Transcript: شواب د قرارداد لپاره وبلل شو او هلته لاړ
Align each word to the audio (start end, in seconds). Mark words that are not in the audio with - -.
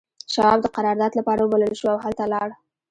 شواب 0.33 0.59
د 0.61 0.67
قرارداد 0.75 1.11
لپاره 1.19 1.41
وبلل 1.43 1.73
شو 1.79 1.87
او 1.93 1.97
هلته 2.05 2.23
لاړ 2.33 2.49